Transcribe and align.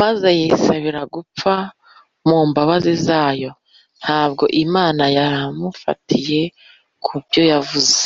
maze 0.00 0.28
yisabira 0.38 1.00
gupfa 1.14 1.54
mu 2.28 2.38
mbabazi 2.48 2.92
zayo, 3.06 3.50
ntabwo 4.00 4.44
imana 4.64 5.04
yamufatiye 5.18 6.42
ku 7.04 7.14
byo 7.24 7.42
avuze 7.58 8.04